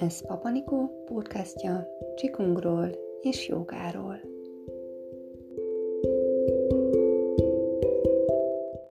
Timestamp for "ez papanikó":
0.00-1.04